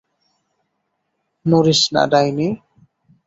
[1.45, 2.47] নড়িস না, ডাইনি!